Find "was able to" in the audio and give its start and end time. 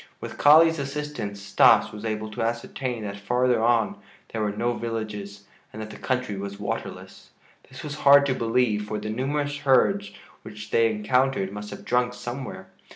1.91-2.41